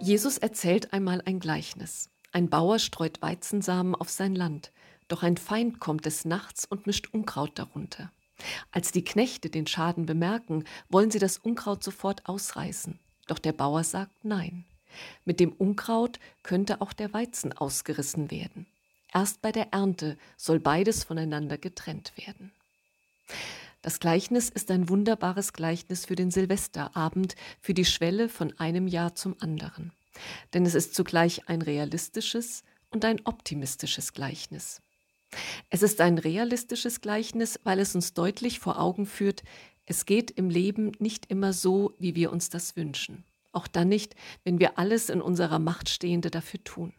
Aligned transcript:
Jesus 0.00 0.36
erzählt 0.36 0.92
einmal 0.92 1.22
ein 1.24 1.40
Gleichnis. 1.40 2.10
Ein 2.30 2.50
Bauer 2.50 2.78
streut 2.78 3.22
Weizensamen 3.22 3.94
auf 3.94 4.10
sein 4.10 4.34
Land, 4.34 4.70
doch 5.08 5.22
ein 5.22 5.36
Feind 5.36 5.80
kommt 5.80 6.04
des 6.04 6.24
Nachts 6.24 6.66
und 6.66 6.86
mischt 6.86 7.08
Unkraut 7.12 7.58
darunter. 7.58 8.12
Als 8.70 8.92
die 8.92 9.02
Knechte 9.02 9.48
den 9.48 9.66
Schaden 9.66 10.04
bemerken, 10.04 10.64
wollen 10.90 11.10
sie 11.10 11.18
das 11.18 11.38
Unkraut 11.38 11.82
sofort 11.82 12.26
ausreißen. 12.26 12.98
Doch 13.26 13.38
der 13.38 13.52
Bauer 13.52 13.82
sagt 13.84 14.24
Nein. 14.24 14.66
Mit 15.24 15.40
dem 15.40 15.52
Unkraut 15.52 16.18
könnte 16.42 16.80
auch 16.80 16.92
der 16.92 17.12
Weizen 17.12 17.52
ausgerissen 17.52 18.30
werden. 18.30 18.66
Erst 19.12 19.42
bei 19.42 19.52
der 19.52 19.72
Ernte 19.72 20.18
soll 20.36 20.60
beides 20.60 21.04
voneinander 21.04 21.56
getrennt 21.56 22.12
werden. 22.16 22.52
Das 23.84 24.00
Gleichnis 24.00 24.48
ist 24.48 24.72
ein 24.72 24.88
wunderbares 24.88 25.52
Gleichnis 25.52 26.06
für 26.06 26.16
den 26.16 26.32
Silvesterabend, 26.32 27.36
für 27.60 27.74
die 27.74 27.84
Schwelle 27.84 28.28
von 28.28 28.58
einem 28.58 28.88
Jahr 28.88 29.14
zum 29.14 29.36
anderen 29.38 29.92
denn 30.52 30.66
es 30.66 30.74
ist 30.74 30.94
zugleich 30.94 31.48
ein 31.48 31.62
realistisches 31.62 32.64
und 32.90 33.04
ein 33.04 33.20
optimistisches 33.24 34.12
Gleichnis. 34.12 34.80
Es 35.70 35.82
ist 35.82 36.00
ein 36.00 36.18
realistisches 36.18 37.00
Gleichnis, 37.00 37.58
weil 37.64 37.80
es 37.80 37.94
uns 37.94 38.14
deutlich 38.14 38.60
vor 38.60 38.80
Augen 38.80 39.06
führt, 39.06 39.42
es 39.86 40.06
geht 40.06 40.30
im 40.30 40.48
Leben 40.48 40.92
nicht 40.98 41.26
immer 41.26 41.52
so, 41.52 41.94
wie 41.98 42.14
wir 42.14 42.32
uns 42.32 42.48
das 42.48 42.76
wünschen. 42.76 43.24
Auch 43.52 43.66
dann 43.66 43.88
nicht, 43.88 44.14
wenn 44.44 44.58
wir 44.58 44.78
alles 44.78 45.10
in 45.10 45.20
unserer 45.20 45.58
Macht 45.58 45.88
Stehende 45.88 46.30
dafür 46.30 46.62
tun. 46.64 46.94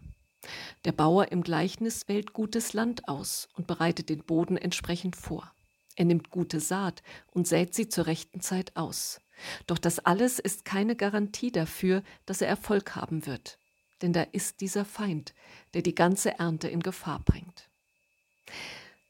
Der 0.84 0.92
Bauer 0.92 1.32
im 1.32 1.42
Gleichnis 1.42 2.08
wählt 2.08 2.34
gutes 2.34 2.74
Land 2.74 3.08
aus 3.08 3.48
und 3.56 3.66
bereitet 3.66 4.10
den 4.10 4.24
Boden 4.24 4.58
entsprechend 4.58 5.16
vor. 5.16 5.55
Er 5.96 6.06
nimmt 6.06 6.30
gute 6.30 6.60
Saat 6.60 7.04
und 7.32 7.48
sät 7.48 7.74
sie 7.74 7.88
zur 7.88 8.08
rechten 8.08 8.42
Zeit 8.42 8.76
aus. 8.76 9.22
Doch 9.68 9.78
das 9.78 10.00
alles 10.00 10.40
ist 10.40 10.66
keine 10.66 10.96
Garantie 10.96 11.52
dafür, 11.52 12.04
dass 12.26 12.42
er 12.42 12.48
Erfolg 12.48 12.96
haben 12.96 13.26
wird. 13.26 13.60
Denn 14.02 14.14
da 14.14 14.24
ist 14.24 14.62
dieser 14.62 14.86
Feind, 14.86 15.34
der 15.74 15.82
die 15.82 15.96
ganze 15.96 16.38
Ernte 16.40 16.68
in 16.68 16.82
Gefahr 16.82 17.20
bringt. 17.20 17.70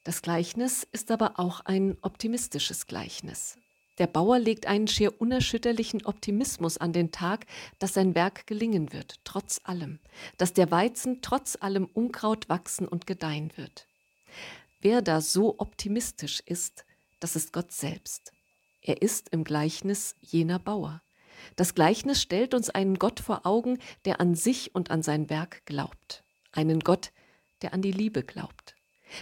Das 0.03 0.21
Gleichnis 0.21 0.87
ist 0.91 1.09
aber 1.09 1.39
auch 1.39 1.61
ein 1.61 1.97
optimistisches 2.01 2.85
Gleichnis. 2.85 3.57
Der 3.97 4.07
Bauer 4.07 4.39
legt 4.39 4.67
einen 4.67 4.87
schier 4.87 5.19
unerschütterlichen 5.21 6.05
Optimismus 6.05 6.77
an 6.77 6.91
den 6.91 7.11
Tag, 7.11 7.45
dass 7.79 7.93
sein 7.93 8.13
Werk 8.13 8.45
gelingen 8.45 8.91
wird, 8.91 9.19
trotz 9.23 9.61
allem, 9.63 9.99
dass 10.37 10.53
der 10.53 10.69
Weizen 10.69 11.21
trotz 11.21 11.57
allem 11.59 11.85
Unkraut 11.85 12.49
wachsen 12.49 12.87
und 12.87 13.07
gedeihen 13.07 13.51
wird. 13.55 13.87
Wer 14.85 15.01
da 15.01 15.19
so 15.19 15.55
optimistisch 15.57 16.43
ist, 16.45 16.85
das 17.19 17.35
ist 17.35 17.53
Gott 17.53 17.71
selbst. 17.71 18.31
Er 18.83 19.01
ist 19.01 19.29
im 19.29 19.43
Gleichnis 19.43 20.15
jener 20.21 20.59
Bauer. 20.59 21.01
Das 21.55 21.73
Gleichnis 21.73 22.21
stellt 22.21 22.53
uns 22.53 22.69
einen 22.69 22.99
Gott 22.99 23.19
vor 23.19 23.47
Augen, 23.47 23.79
der 24.05 24.21
an 24.21 24.35
sich 24.35 24.75
und 24.75 24.91
an 24.91 25.01
sein 25.01 25.27
Werk 25.31 25.65
glaubt. 25.65 26.23
Einen 26.51 26.81
Gott, 26.81 27.13
der 27.63 27.73
an 27.73 27.81
die 27.81 27.93
Liebe 27.93 28.21
glaubt. 28.21 28.75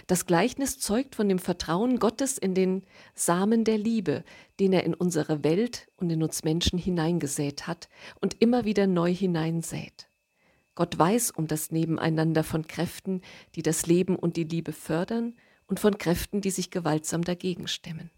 Das 0.06 0.26
Gleichnis 0.26 0.80
zeugt 0.80 1.14
von 1.14 1.30
dem 1.30 1.38
Vertrauen 1.38 1.98
Gottes 1.98 2.36
in 2.36 2.54
den 2.54 2.84
Samen 3.14 3.64
der 3.64 3.78
Liebe, 3.78 4.22
den 4.60 4.74
er 4.74 4.84
in 4.84 4.92
unsere 4.92 5.44
Welt 5.44 5.88
und 5.96 6.10
in 6.10 6.22
uns 6.22 6.44
Menschen 6.44 6.78
hineingesät 6.78 7.66
hat 7.66 7.88
und 8.20 8.42
immer 8.42 8.66
wieder 8.66 8.86
neu 8.86 9.14
hineinsät. 9.14 10.08
Gott 10.74 10.98
weiß 10.98 11.30
um 11.30 11.46
das 11.46 11.70
Nebeneinander 11.70 12.44
von 12.44 12.66
Kräften, 12.66 13.22
die 13.54 13.62
das 13.62 13.86
Leben 13.86 14.16
und 14.16 14.36
die 14.36 14.44
Liebe 14.44 14.74
fördern, 14.74 15.34
und 15.66 15.80
von 15.80 15.98
Kräften, 15.98 16.40
die 16.40 16.50
sich 16.50 16.70
gewaltsam 16.70 17.22
dagegen 17.22 17.68
stemmen. 17.68 18.10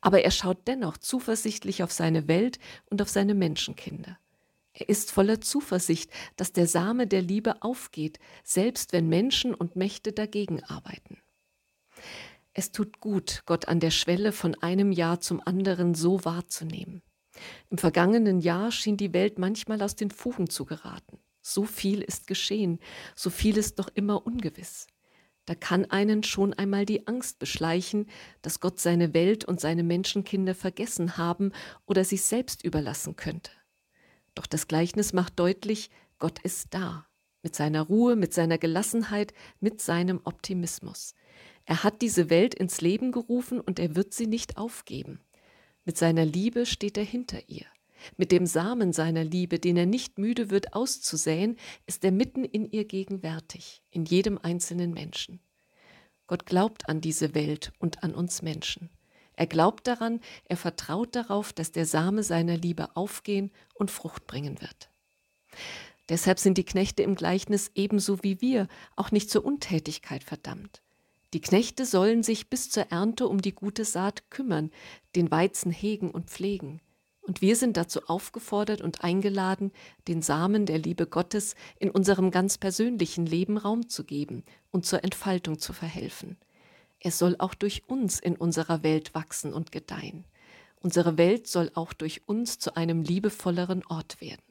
Aber 0.00 0.22
er 0.22 0.30
schaut 0.30 0.66
dennoch 0.68 0.98
zuversichtlich 0.98 1.82
auf 1.82 1.92
seine 1.92 2.28
Welt 2.28 2.58
und 2.90 3.02
auf 3.02 3.08
seine 3.08 3.34
Menschenkinder. 3.34 4.18
Er 4.72 4.88
ist 4.88 5.12
voller 5.12 5.40
Zuversicht, 5.40 6.10
dass 6.36 6.52
der 6.52 6.66
Same 6.66 7.06
der 7.06 7.22
Liebe 7.22 7.62
aufgeht, 7.62 8.18
selbst 8.42 8.92
wenn 8.92 9.08
Menschen 9.08 9.54
und 9.54 9.76
Mächte 9.76 10.12
dagegen 10.12 10.62
arbeiten. 10.64 11.18
Es 12.52 12.72
tut 12.72 13.00
gut, 13.00 13.42
Gott 13.46 13.68
an 13.68 13.80
der 13.80 13.90
Schwelle 13.90 14.32
von 14.32 14.54
einem 14.56 14.92
Jahr 14.92 15.20
zum 15.20 15.40
anderen 15.44 15.94
so 15.94 16.24
wahrzunehmen. 16.24 17.02
Im 17.70 17.78
vergangenen 17.78 18.40
Jahr 18.40 18.70
schien 18.70 18.96
die 18.96 19.12
Welt 19.12 19.38
manchmal 19.38 19.82
aus 19.82 19.96
den 19.96 20.10
Fugen 20.10 20.48
zu 20.48 20.64
geraten. 20.64 21.18
So 21.40 21.64
viel 21.64 22.00
ist 22.00 22.26
geschehen, 22.26 22.78
so 23.14 23.30
viel 23.30 23.58
ist 23.58 23.78
doch 23.78 23.88
immer 23.94 24.26
ungewiss. 24.26 24.86
Da 25.46 25.54
kann 25.54 25.84
einen 25.84 26.22
schon 26.22 26.54
einmal 26.54 26.86
die 26.86 27.06
Angst 27.06 27.38
beschleichen, 27.38 28.06
dass 28.42 28.60
Gott 28.60 28.80
seine 28.80 29.12
Welt 29.12 29.44
und 29.44 29.60
seine 29.60 29.82
Menschenkinder 29.82 30.54
vergessen 30.54 31.16
haben 31.18 31.52
oder 31.86 32.04
sich 32.04 32.22
selbst 32.22 32.64
überlassen 32.64 33.16
könnte. 33.16 33.50
Doch 34.34 34.46
das 34.46 34.66
Gleichnis 34.68 35.12
macht 35.12 35.38
deutlich, 35.38 35.90
Gott 36.18 36.38
ist 36.40 36.72
da, 36.72 37.06
mit 37.42 37.54
seiner 37.54 37.82
Ruhe, 37.82 38.16
mit 38.16 38.32
seiner 38.32 38.58
Gelassenheit, 38.58 39.34
mit 39.60 39.80
seinem 39.80 40.20
Optimismus. 40.24 41.14
Er 41.66 41.82
hat 41.84 42.02
diese 42.02 42.30
Welt 42.30 42.54
ins 42.54 42.80
Leben 42.80 43.12
gerufen 43.12 43.60
und 43.60 43.78
er 43.78 43.96
wird 43.96 44.14
sie 44.14 44.26
nicht 44.26 44.56
aufgeben. 44.56 45.20
Mit 45.84 45.98
seiner 45.98 46.24
Liebe 46.24 46.64
steht 46.64 46.96
er 46.96 47.04
hinter 47.04 47.48
ihr. 47.48 47.66
Mit 48.16 48.32
dem 48.32 48.46
Samen 48.46 48.92
seiner 48.92 49.24
Liebe, 49.24 49.58
den 49.58 49.76
er 49.76 49.86
nicht 49.86 50.18
müde 50.18 50.50
wird 50.50 50.74
auszusäen, 50.74 51.56
ist 51.86 52.04
er 52.04 52.12
mitten 52.12 52.44
in 52.44 52.70
ihr 52.70 52.84
gegenwärtig, 52.84 53.82
in 53.90 54.04
jedem 54.04 54.38
einzelnen 54.38 54.92
Menschen. 54.92 55.40
Gott 56.26 56.46
glaubt 56.46 56.88
an 56.88 57.00
diese 57.00 57.34
Welt 57.34 57.72
und 57.78 58.02
an 58.02 58.14
uns 58.14 58.42
Menschen. 58.42 58.90
Er 59.36 59.46
glaubt 59.46 59.86
daran, 59.86 60.20
er 60.46 60.56
vertraut 60.56 61.14
darauf, 61.16 61.52
dass 61.52 61.72
der 61.72 61.86
Same 61.86 62.22
seiner 62.22 62.56
Liebe 62.56 62.96
aufgehen 62.96 63.50
und 63.74 63.90
Frucht 63.90 64.26
bringen 64.26 64.60
wird. 64.60 64.90
Deshalb 66.08 66.38
sind 66.38 66.58
die 66.58 66.64
Knechte 66.64 67.02
im 67.02 67.14
Gleichnis 67.14 67.70
ebenso 67.74 68.22
wie 68.22 68.40
wir 68.40 68.68
auch 68.94 69.10
nicht 69.10 69.30
zur 69.30 69.44
Untätigkeit 69.44 70.22
verdammt. 70.22 70.82
Die 71.32 71.40
Knechte 71.40 71.84
sollen 71.84 72.22
sich 72.22 72.48
bis 72.48 72.70
zur 72.70 72.84
Ernte 72.92 73.26
um 73.26 73.40
die 73.40 73.54
gute 73.54 73.84
Saat 73.84 74.30
kümmern, 74.30 74.70
den 75.16 75.30
Weizen 75.30 75.72
hegen 75.72 76.10
und 76.10 76.30
pflegen. 76.30 76.80
Und 77.26 77.40
wir 77.40 77.56
sind 77.56 77.78
dazu 77.78 78.06
aufgefordert 78.06 78.82
und 78.82 79.02
eingeladen, 79.02 79.72
den 80.08 80.20
Samen 80.20 80.66
der 80.66 80.78
Liebe 80.78 81.06
Gottes 81.06 81.54
in 81.78 81.90
unserem 81.90 82.30
ganz 82.30 82.58
persönlichen 82.58 83.24
Leben 83.24 83.56
Raum 83.56 83.88
zu 83.88 84.04
geben 84.04 84.44
und 84.70 84.84
zur 84.84 85.02
Entfaltung 85.04 85.58
zu 85.58 85.72
verhelfen. 85.72 86.36
Er 87.00 87.12
soll 87.12 87.36
auch 87.38 87.54
durch 87.54 87.88
uns 87.88 88.20
in 88.20 88.36
unserer 88.36 88.82
Welt 88.82 89.14
wachsen 89.14 89.54
und 89.54 89.72
gedeihen. 89.72 90.26
Unsere 90.76 91.16
Welt 91.16 91.46
soll 91.46 91.70
auch 91.74 91.94
durch 91.94 92.28
uns 92.28 92.58
zu 92.58 92.76
einem 92.76 93.02
liebevolleren 93.02 93.86
Ort 93.86 94.20
werden. 94.20 94.42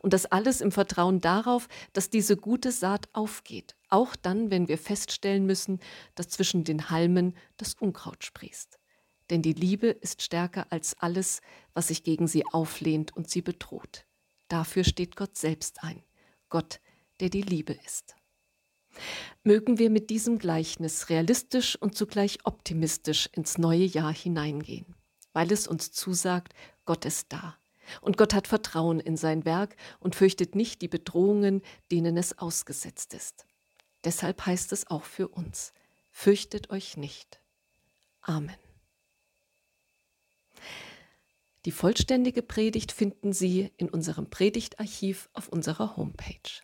Und 0.00 0.12
das 0.12 0.26
alles 0.26 0.60
im 0.60 0.72
Vertrauen 0.72 1.20
darauf, 1.20 1.68
dass 1.92 2.10
diese 2.10 2.36
gute 2.36 2.72
Saat 2.72 3.08
aufgeht, 3.12 3.76
auch 3.88 4.16
dann, 4.16 4.50
wenn 4.50 4.66
wir 4.66 4.76
feststellen 4.76 5.46
müssen, 5.46 5.78
dass 6.16 6.28
zwischen 6.28 6.64
den 6.64 6.90
Halmen 6.90 7.36
das 7.58 7.74
Unkraut 7.74 8.24
sprießt 8.24 8.81
denn 9.32 9.40
die 9.40 9.54
Liebe 9.54 9.86
ist 9.86 10.20
stärker 10.20 10.66
als 10.70 10.92
alles, 10.98 11.40
was 11.72 11.88
sich 11.88 12.04
gegen 12.04 12.28
sie 12.28 12.44
auflehnt 12.44 13.16
und 13.16 13.30
sie 13.30 13.40
bedroht. 13.40 14.04
Dafür 14.48 14.84
steht 14.84 15.16
Gott 15.16 15.38
selbst 15.38 15.82
ein, 15.82 16.02
Gott, 16.50 16.80
der 17.18 17.30
die 17.30 17.40
Liebe 17.40 17.72
ist. 17.86 18.14
Mögen 19.42 19.78
wir 19.78 19.88
mit 19.88 20.10
diesem 20.10 20.38
Gleichnis 20.38 21.08
realistisch 21.08 21.76
und 21.76 21.96
zugleich 21.96 22.40
optimistisch 22.44 23.30
ins 23.32 23.56
neue 23.56 23.86
Jahr 23.86 24.12
hineingehen, 24.12 24.94
weil 25.32 25.50
es 25.50 25.66
uns 25.66 25.92
zusagt, 25.92 26.52
Gott 26.84 27.06
ist 27.06 27.32
da. 27.32 27.56
Und 28.02 28.18
Gott 28.18 28.34
hat 28.34 28.46
Vertrauen 28.46 29.00
in 29.00 29.16
sein 29.16 29.46
Werk 29.46 29.76
und 29.98 30.14
fürchtet 30.14 30.54
nicht 30.54 30.82
die 30.82 30.88
Bedrohungen, 30.88 31.62
denen 31.90 32.18
es 32.18 32.36
ausgesetzt 32.36 33.14
ist. 33.14 33.46
Deshalb 34.04 34.44
heißt 34.44 34.72
es 34.72 34.88
auch 34.88 35.04
für 35.04 35.28
uns, 35.28 35.72
fürchtet 36.10 36.68
euch 36.68 36.98
nicht. 36.98 37.40
Amen. 38.20 38.71
Die 41.64 41.70
vollständige 41.70 42.42
Predigt 42.42 42.90
finden 42.90 43.32
Sie 43.32 43.70
in 43.76 43.88
unserem 43.88 44.28
Predigtarchiv 44.28 45.28
auf 45.32 45.48
unserer 45.48 45.96
Homepage. 45.96 46.62